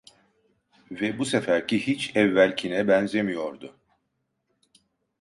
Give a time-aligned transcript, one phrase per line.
[0.91, 3.75] Ve bu seferki hiç evvelkine benzemiyordu.